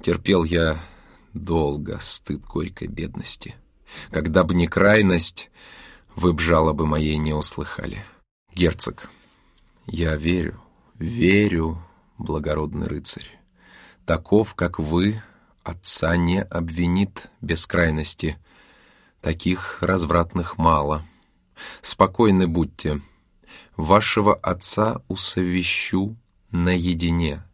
терпел 0.00 0.44
я 0.44 0.78
долго 1.32 1.98
стыд 2.00 2.42
горькой 2.42 2.88
бедности. 2.88 3.54
Когда 4.10 4.44
бы 4.44 4.54
не 4.54 4.66
крайность, 4.66 5.50
вы 6.14 6.34
б 6.34 6.42
жалобы 6.42 6.86
моей 6.86 7.16
не 7.16 7.32
услыхали. 7.32 8.04
Герцог, 8.54 9.08
я 9.86 10.16
верю, 10.16 10.60
верю, 10.98 11.82
благородный 12.18 12.86
рыцарь 12.86 13.41
таков, 14.06 14.54
как 14.54 14.78
вы, 14.78 15.22
Отца 15.62 16.16
не 16.16 16.42
обвинит 16.42 17.30
без 17.40 17.66
крайности. 17.66 18.36
Таких 19.20 19.80
развратных 19.80 20.58
мало. 20.58 21.04
Спокойны 21.80 22.48
будьте. 22.48 23.00
Вашего 23.76 24.34
отца 24.34 25.02
усовещу 25.06 26.16
наедине, 26.50 27.44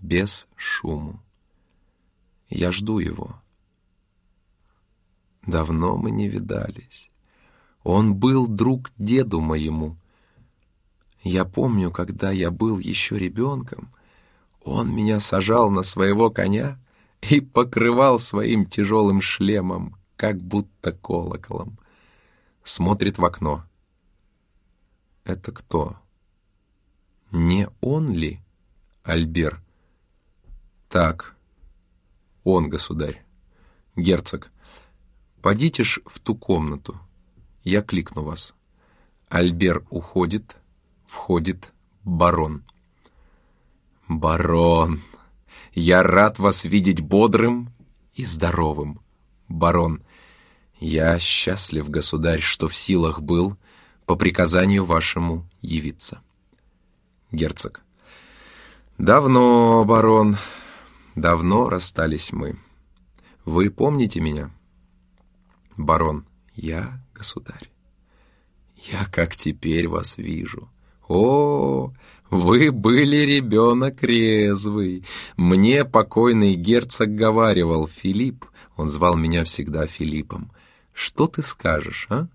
без 0.00 0.48
шуму. 0.56 1.22
Я 2.48 2.72
жду 2.72 2.98
его. 2.98 3.40
Давно 5.46 5.96
мы 5.96 6.10
не 6.10 6.28
видались. 6.28 7.10
Он 7.84 8.14
был 8.14 8.48
друг 8.48 8.90
деду 8.98 9.40
моему. 9.40 9.96
Я 11.22 11.44
помню, 11.44 11.92
когда 11.92 12.32
я 12.32 12.50
был 12.50 12.80
еще 12.80 13.16
ребенком, 13.16 13.94
он 14.64 14.94
меня 14.94 15.20
сажал 15.20 15.70
на 15.70 15.82
своего 15.82 16.30
коня 16.30 16.78
и 17.20 17.40
покрывал 17.40 18.18
своим 18.18 18.66
тяжелым 18.66 19.20
шлемом, 19.20 19.96
как 20.16 20.40
будто 20.40 20.92
колоколом. 20.92 21.78
Смотрит 22.62 23.18
в 23.18 23.24
окно. 23.24 23.64
Это 25.24 25.52
кто? 25.52 25.96
Не 27.30 27.68
он 27.80 28.10
ли, 28.10 28.40
Альбер? 29.02 29.62
Так, 30.88 31.36
он, 32.42 32.70
государь. 32.70 33.22
Герцог, 33.96 34.50
подите 35.42 35.82
ж 35.82 36.00
в 36.06 36.20
ту 36.20 36.34
комнату. 36.34 36.98
Я 37.64 37.82
кликну 37.82 38.22
вас. 38.22 38.54
Альбер 39.28 39.84
уходит, 39.90 40.56
входит 41.06 41.72
барон. 42.02 42.64
Барон, 44.08 45.00
я 45.72 46.02
рад 46.02 46.38
вас 46.38 46.64
видеть 46.64 47.00
бодрым 47.00 47.72
и 48.14 48.24
здоровым. 48.24 49.00
Барон, 49.48 50.02
я 50.78 51.18
счастлив, 51.18 51.88
государь, 51.88 52.40
что 52.40 52.68
в 52.68 52.74
силах 52.74 53.20
был 53.20 53.56
по 54.06 54.16
приказанию 54.16 54.84
вашему 54.84 55.48
явиться. 55.60 56.20
Герцог. 57.32 57.80
Давно, 58.98 59.84
барон, 59.84 60.36
давно 61.14 61.68
расстались 61.68 62.32
мы. 62.32 62.58
Вы 63.44 63.70
помните 63.70 64.20
меня? 64.20 64.50
Барон. 65.76 66.24
Я, 66.54 67.00
государь. 67.14 67.70
Я 68.76 69.06
как 69.06 69.34
теперь 69.34 69.88
вас 69.88 70.18
вижу. 70.18 70.68
О, 71.08 71.92
вы 72.34 72.72
были 72.72 73.18
ребенок 73.18 74.02
резвый. 74.02 75.04
Мне 75.36 75.84
покойный 75.84 76.54
герцог 76.54 77.14
говаривал, 77.14 77.86
Филипп, 77.86 78.46
он 78.76 78.88
звал 78.88 79.14
меня 79.14 79.44
всегда 79.44 79.86
Филиппом. 79.86 80.50
Что 80.92 81.28
ты 81.28 81.42
скажешь, 81.42 82.08
а? 82.10 82.26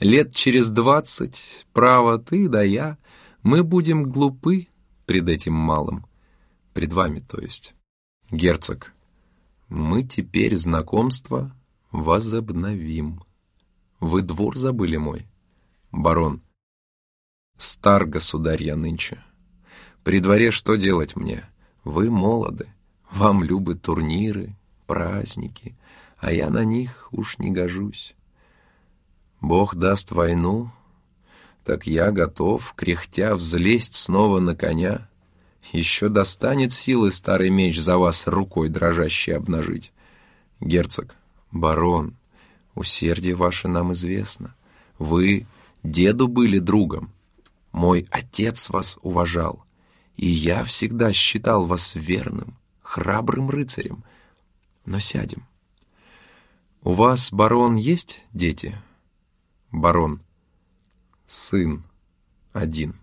Лет 0.00 0.34
через 0.34 0.70
двадцать, 0.70 1.64
право, 1.72 2.18
ты 2.18 2.48
да 2.48 2.62
я, 2.62 2.98
мы 3.44 3.62
будем 3.62 4.10
глупы 4.10 4.66
пред 5.06 5.28
этим 5.28 5.54
малым. 5.54 6.06
Пред 6.74 6.92
вами, 6.92 7.20
то 7.20 7.40
есть. 7.40 7.72
Герцог, 8.32 8.92
мы 9.68 10.02
теперь 10.02 10.56
знакомство 10.56 11.54
возобновим. 11.92 13.22
Вы 14.00 14.22
двор 14.22 14.56
забыли 14.56 14.96
мой? 14.96 15.28
Барон, 15.92 16.42
стар 17.56 18.06
государь 18.06 18.64
я 18.64 18.74
нынче. 18.74 19.22
При 20.06 20.20
дворе 20.20 20.52
что 20.52 20.76
делать 20.76 21.16
мне? 21.16 21.42
Вы 21.82 22.12
молоды, 22.12 22.68
вам 23.10 23.42
любы 23.42 23.74
турниры, 23.74 24.54
праздники, 24.86 25.74
а 26.18 26.30
я 26.30 26.48
на 26.48 26.64
них 26.64 27.08
уж 27.10 27.38
не 27.38 27.50
гожусь. 27.50 28.14
Бог 29.40 29.74
даст 29.74 30.12
войну, 30.12 30.70
так 31.64 31.88
я 31.88 32.12
готов, 32.12 32.72
кряхтя, 32.76 33.34
взлезть 33.34 33.96
снова 33.96 34.38
на 34.38 34.54
коня. 34.54 35.08
Еще 35.72 36.08
достанет 36.08 36.72
силы 36.72 37.10
старый 37.10 37.50
меч 37.50 37.80
за 37.80 37.98
вас 37.98 38.28
рукой 38.28 38.68
дрожащей 38.68 39.34
обнажить. 39.34 39.90
Герцог, 40.60 41.16
барон, 41.50 42.14
усердие 42.76 43.34
ваше 43.34 43.66
нам 43.66 43.92
известно. 43.92 44.54
Вы 45.00 45.48
деду 45.82 46.28
были 46.28 46.60
другом. 46.60 47.10
Мой 47.72 48.06
отец 48.12 48.70
вас 48.70 49.00
уважал, 49.02 49.65
и 50.16 50.26
я 50.26 50.64
всегда 50.64 51.12
считал 51.12 51.66
вас 51.66 51.94
верным, 51.94 52.56
храбрым 52.82 53.50
рыцарем. 53.50 54.04
Но 54.84 54.98
сядем. 54.98 55.46
У 56.82 56.92
вас, 56.92 57.32
барон, 57.32 57.76
есть 57.76 58.24
дети? 58.32 58.74
Барон. 59.72 60.22
Сын. 61.26 61.84
Один. 62.52 62.94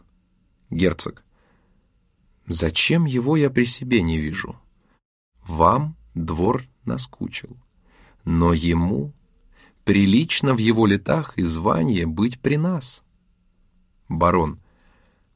Герцог. 0.69 1.23
Зачем 2.47 3.05
его 3.05 3.37
я 3.37 3.49
при 3.49 3.65
себе 3.65 4.01
не 4.01 4.17
вижу? 4.17 4.55
Вам 5.45 5.95
двор 6.15 6.65
наскучил. 6.85 7.55
Но 8.23 8.53
ему 8.53 9.13
прилично 9.83 10.53
в 10.53 10.57
его 10.57 10.85
летах 10.87 11.37
и 11.37 11.41
звании 11.41 12.05
быть 12.05 12.39
при 12.39 12.55
нас. 12.55 13.03
Барон. 14.07 14.62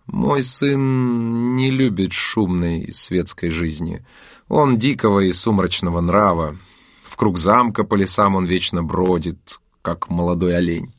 Мой 0.08 0.42
сын 0.42 1.56
не 1.56 1.70
любит 1.70 2.14
шумной 2.14 2.92
светской 2.94 3.50
жизни. 3.50 4.06
Он 4.48 4.78
дикого 4.78 5.20
и 5.20 5.34
сумрачного 5.34 6.00
нрава. 6.00 6.58
В 7.04 7.18
круг 7.18 7.38
замка 7.38 7.84
по 7.84 7.96
лесам 7.96 8.36
он 8.36 8.46
вечно 8.46 8.84
бродит, 8.84 9.60
как 9.82 10.10
молодой 10.10 10.56
олень. 10.56 10.94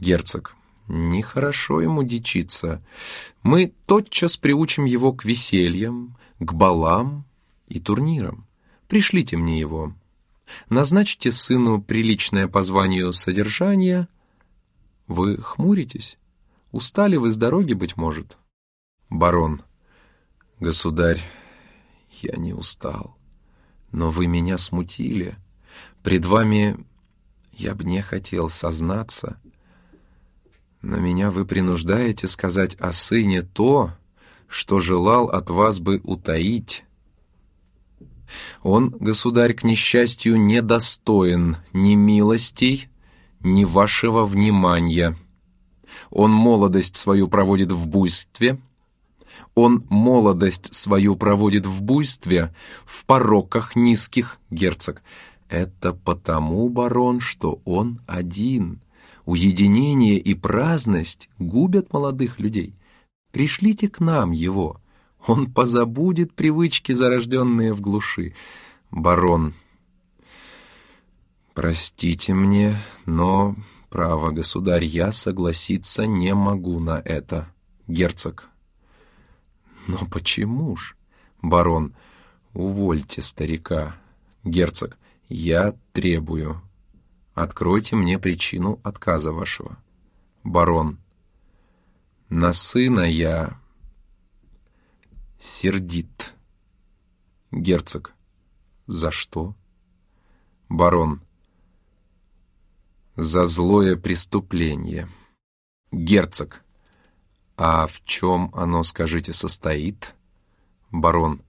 Герцог. 0.00 0.56
Нехорошо 0.88 1.80
ему 1.80 2.02
дичиться. 2.02 2.84
Мы 3.44 3.72
тотчас 3.86 4.36
приучим 4.36 4.84
его 4.84 5.12
к 5.12 5.24
весельям, 5.24 6.16
к 6.40 6.52
балам 6.52 7.24
и 7.68 7.78
турнирам. 7.78 8.44
Пришлите 8.88 9.36
мне 9.36 9.60
его. 9.60 9.94
Назначьте 10.68 11.30
сыну 11.30 11.80
приличное 11.80 12.48
по 12.48 12.62
званию 12.62 13.12
содержание. 13.12 14.08
Вы 15.06 15.40
хмуритесь? 15.40 16.18
Устали 16.72 17.16
вы 17.16 17.30
с 17.30 17.36
дороги, 17.36 17.74
быть 17.74 17.96
может? 17.96 18.38
Барон. 19.08 19.62
Государь, 20.58 21.20
я 22.20 22.36
не 22.36 22.52
устал. 22.52 23.16
Но 23.92 24.10
вы 24.10 24.26
меня 24.26 24.58
смутили. 24.58 25.36
Пред 26.02 26.24
вами 26.24 26.84
я 27.52 27.74
б 27.74 27.84
не 27.84 28.02
хотел 28.02 28.48
сознаться— 28.48 29.38
но 30.82 30.96
меня 30.96 31.30
вы 31.30 31.46
принуждаете 31.46 32.26
сказать 32.26 32.74
о 32.74 32.92
сыне 32.92 33.42
то, 33.42 33.90
что 34.48 34.80
желал 34.80 35.26
от 35.28 35.48
вас 35.48 35.78
бы 35.78 36.00
утаить. 36.02 36.84
Он, 38.62 38.90
государь, 38.90 39.54
к 39.54 39.62
несчастью, 39.62 40.40
недостоин 40.40 41.56
ни 41.72 41.94
милостей, 41.94 42.88
ни 43.40 43.64
вашего 43.64 44.26
внимания. 44.26 45.16
Он 46.10 46.30
молодость 46.30 46.96
свою 46.96 47.28
проводит 47.28 47.72
в 47.72 47.86
буйстве, 47.88 48.58
он 49.54 49.84
молодость 49.88 50.72
свою 50.74 51.16
проводит 51.16 51.66
в 51.66 51.82
буйстве, 51.82 52.54
в 52.84 53.04
пороках 53.04 53.76
низких, 53.76 54.38
герцог. 54.50 55.02
Это 55.48 55.92
потому, 55.92 56.68
барон, 56.68 57.20
что 57.20 57.60
он 57.64 58.00
один— 58.06 58.80
Уединение 59.24 60.18
и 60.18 60.34
праздность 60.34 61.28
губят 61.38 61.92
молодых 61.92 62.40
людей. 62.40 62.74
Пришлите 63.30 63.88
к 63.88 64.00
нам 64.00 64.32
его. 64.32 64.80
Он 65.26 65.50
позабудет 65.50 66.34
привычки, 66.34 66.92
зарожденные 66.92 67.72
в 67.72 67.80
глуши. 67.80 68.34
Барон. 68.90 69.54
Простите 71.54 72.34
мне, 72.34 72.74
но, 73.06 73.54
право, 73.92 74.30
государь, 74.30 74.84
я 74.84 75.12
согласиться 75.12 76.06
не 76.06 76.34
могу 76.34 76.80
на 76.80 76.98
это. 76.98 77.52
Герцог. 77.86 78.48
Но 79.86 79.98
почему 80.10 80.74
ж? 80.76 80.96
Барон. 81.42 81.94
Увольте 82.54 83.20
старика. 83.20 83.96
Герцог. 84.44 84.96
Я 85.28 85.74
требую. 85.92 86.62
Откройте 87.34 87.94
мне 87.94 88.18
причину 88.18 88.80
отказа 88.82 89.30
вашего. 89.32 89.76
Барон. 90.42 90.98
На 92.30 92.54
сына 92.54 93.00
я 93.00 93.60
сердит. 95.38 96.32
Герцог. 97.50 98.14
За 98.86 99.10
что? 99.10 99.54
Барон. 100.70 101.20
За 103.16 103.46
злое 103.46 103.96
преступление. 103.96 105.08
Герцог. 105.90 106.64
А 107.56 107.86
в 107.86 108.02
чем 108.04 108.50
оно, 108.54 108.82
скажите, 108.82 109.32
состоит? 109.32 110.14
Барон. 110.90 111.42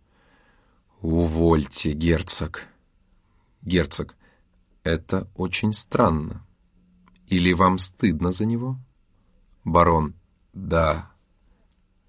«Увольте, 1.04 1.92
герцог». 1.92 2.66
«Герцог, 3.62 4.16
это 4.84 5.30
очень 5.36 5.74
странно. 5.74 6.46
Или 7.28 7.52
вам 7.52 7.78
стыдно 7.78 8.32
за 8.32 8.46
него?» 8.46 8.78
«Барон, 9.66 10.14
да, 10.54 11.12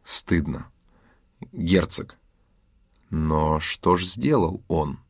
стыдно». 0.04 0.70
«Герцог, 1.50 2.16
но 3.10 3.58
что 3.58 3.96
ж 3.96 4.04
сделал 4.04 4.62
он?» 4.68 5.00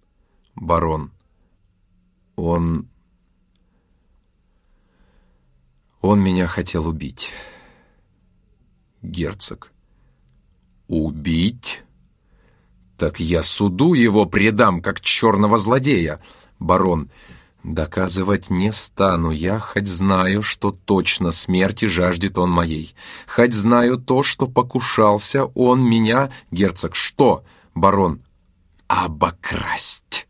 «Барон, 0.55 1.13
он... 2.37 2.89
Он 6.05 6.21
меня 6.21 6.47
хотел 6.47 6.87
убить». 6.87 7.31
«Герцог, 9.01 9.73
убить?» 10.87 11.83
«Так 12.99 13.21
я 13.21 13.43
суду 13.43 13.95
его 13.95 14.27
предам, 14.27 14.83
как 14.83 15.01
черного 15.01 15.59
злодея!» 15.59 16.21
Барон. 16.59 17.11
«Доказывать 17.63 18.51
не 18.51 18.71
стану 18.71 19.31
я, 19.31 19.59
хоть 19.59 19.87
знаю, 19.87 20.43
что 20.43 20.73
точно 20.73 21.31
смерти 21.31 21.87
жаждет 21.87 22.37
он 22.37 22.51
моей. 22.51 22.95
Хоть 23.27 23.55
знаю 23.55 23.97
то, 23.97 24.23
что 24.23 24.47
покушался 24.47 25.47
он 25.55 25.83
меня, 25.83 26.31
герцог, 26.51 26.97
что?» 26.97 27.45
Барон. 27.75 28.21
«Обокрасть!» 28.89 30.29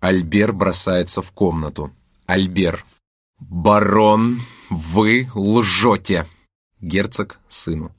Альбер 0.00 0.54
бросается 0.54 1.20
в 1.20 1.32
комнату. 1.32 1.92
Альбер. 2.24 2.82
«Барон, 3.38 4.38
вы 4.70 5.30
лжете!» 5.34 6.26
Герцог 6.80 7.38
сыну. 7.48 7.94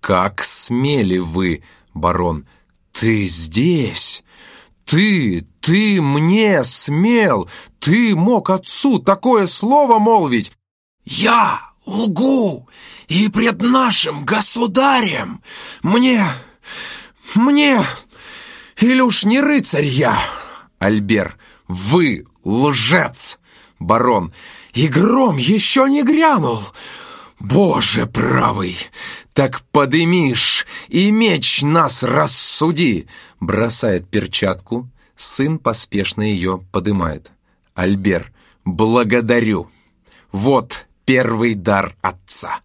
«Как 0.00 0.42
смели 0.42 1.18
вы, 1.18 1.62
барон!» 1.94 2.46
«Ты 2.92 3.26
здесь! 3.26 4.22
Ты, 4.84 5.46
ты 5.60 6.00
мне 6.02 6.62
смел! 6.62 7.48
Ты 7.78 8.14
мог 8.14 8.50
отцу 8.50 8.98
такое 8.98 9.46
слово 9.46 9.98
молвить!» 9.98 10.52
«Я 11.04 11.60
лгу! 11.84 12.68
И 13.08 13.28
пред 13.28 13.60
нашим 13.60 14.24
государем! 14.24 15.42
Мне... 15.82 16.24
мне... 17.34 17.82
Или 18.78 19.00
уж 19.00 19.24
не 19.24 19.40
рыцарь 19.40 19.86
я!» 19.86 20.16
Альбер, 20.78 21.36
вы 21.66 22.26
лжец! 22.44 23.38
Барон, 23.78 24.32
и 24.72 24.88
гром 24.88 25.36
еще 25.36 25.88
не 25.88 26.02
грянул! 26.02 26.60
Боже 27.38 28.06
правый! 28.06 28.76
«Так 29.32 29.62
подымишь 29.72 30.66
и 30.88 31.10
меч 31.10 31.62
нас 31.62 32.02
рассуди!» 32.02 33.06
Бросает 33.40 34.08
перчатку, 34.08 34.90
сын 35.16 35.58
поспешно 35.58 36.22
ее 36.22 36.62
подымает. 36.70 37.32
Альбер, 37.74 38.30
благодарю. 38.64 39.70
Вот 40.30 40.86
первый 41.06 41.54
дар 41.54 41.96
отца. 42.02 42.60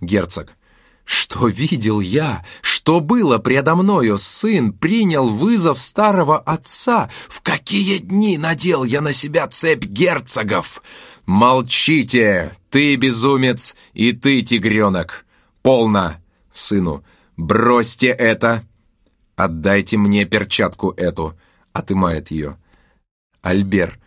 Герцог, 0.00 0.56
что 1.04 1.48
видел 1.48 2.00
я, 2.00 2.44
что 2.62 3.00
было 3.00 3.38
предо 3.38 3.74
мною, 3.74 4.16
сын 4.16 4.72
принял 4.72 5.28
вызов 5.28 5.80
старого 5.80 6.38
отца. 6.38 7.10
В 7.28 7.40
какие 7.40 7.98
дни 7.98 8.38
надел 8.38 8.84
я 8.84 9.00
на 9.00 9.12
себя 9.12 9.48
цепь 9.48 9.84
герцогов? 9.84 10.82
Молчите, 11.26 12.52
ты 12.70 12.96
безумец 12.96 13.76
и 13.92 14.12
ты 14.12 14.42
тигренок. 14.42 15.24
«Полно, 15.64 16.20
сыну! 16.52 17.02
Бросьте 17.38 18.08
это! 18.08 18.62
Отдайте 19.34 19.96
мне 19.96 20.26
перчатку 20.26 20.90
эту!» 20.90 21.38
Отымает 21.72 22.30
ее. 22.30 22.58
Альбер. 23.40 23.98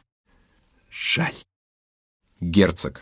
«Жаль!» 0.91 1.34
Герцог. 2.39 3.01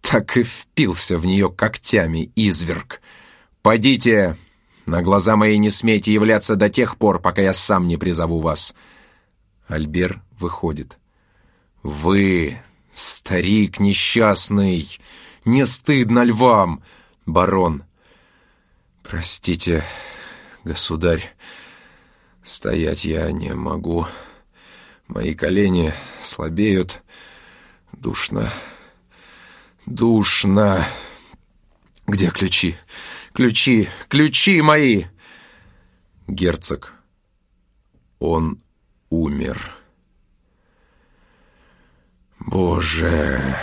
Так 0.00 0.36
и 0.36 0.44
впился 0.44 1.18
в 1.18 1.26
нее 1.26 1.50
когтями 1.50 2.30
изверг. 2.36 3.02
«Подите! 3.62 4.36
На 4.86 5.02
глаза 5.02 5.34
мои 5.34 5.58
не 5.58 5.70
смейте 5.70 6.12
являться 6.12 6.54
до 6.54 6.70
тех 6.70 6.96
пор, 6.98 7.20
пока 7.20 7.42
я 7.42 7.52
сам 7.52 7.88
не 7.88 7.96
призову 7.96 8.38
вас!» 8.38 8.76
Альбер 9.66 10.22
выходит. 10.38 10.98
«Вы, 11.82 12.60
старик 12.92 13.80
несчастный, 13.80 14.98
не 15.44 15.66
стыдно 15.66 16.24
ль 16.24 16.32
вам?» 16.32 16.82
барон. 17.30 17.84
Простите, 19.02 19.84
государь, 20.64 21.34
стоять 22.42 23.04
я 23.04 23.30
не 23.32 23.54
могу. 23.54 24.06
Мои 25.08 25.34
колени 25.34 25.92
слабеют. 26.20 27.02
Душно, 27.92 28.50
душно. 29.86 30.86
Где 32.06 32.30
ключи? 32.30 32.76
Ключи, 33.32 33.88
ключи 34.08 34.60
мои! 34.62 35.04
Герцог, 36.26 36.92
он 38.18 38.62
умер. 39.10 39.79
Боже... 42.40 43.56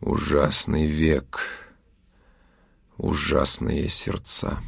Ужасный 0.00 0.86
век, 0.86 1.40
ужасные 2.98 3.88
сердца. 3.88 4.58